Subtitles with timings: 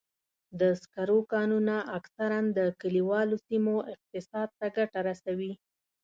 [0.59, 5.51] د سکرو کانونه اکثراً د کلیوالو سیمو اقتصاد ته ګټه رسوي.